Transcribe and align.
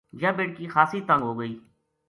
یاہ 0.21 0.35
بیٹکی 0.37 0.65
خاصی 0.73 0.99
تنگ 1.07 1.21
ہوگئی 1.27 1.53